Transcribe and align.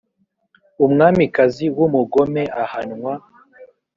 umwamikazi 0.85 1.65
w 1.77 1.79
umugome 1.87 2.43
ahanwa 2.63 3.13